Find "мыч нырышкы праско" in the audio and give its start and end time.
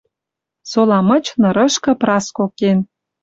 1.09-2.45